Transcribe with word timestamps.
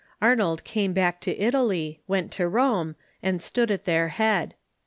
Arnold 0.19 0.63
came 0.63 0.93
back 0.93 1.21
to 1.21 1.37
Italy, 1.39 2.01
went 2.07 2.31
to 2.31 2.47
Rome, 2.47 2.95
and 3.21 3.39
stood 3.39 3.69
at 3.69 3.85
their 3.85 4.07
head. 4.07 4.55